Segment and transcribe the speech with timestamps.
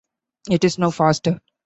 [0.49, 1.39] It is now faster.